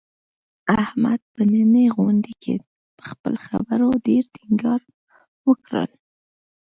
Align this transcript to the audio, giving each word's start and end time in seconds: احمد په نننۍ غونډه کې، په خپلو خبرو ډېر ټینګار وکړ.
احمد 0.81 1.19
په 1.33 1.41
نننۍ 1.51 1.85
غونډه 1.97 2.31
کې، 2.41 2.55
په 2.97 3.03
خپلو 3.11 3.37
خبرو 3.47 3.89
ډېر 4.07 4.23
ټینګار 4.35 4.81
وکړ. 5.47 5.73